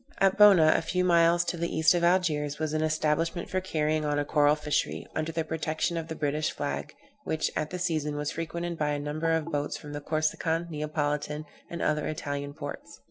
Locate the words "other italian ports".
11.83-12.99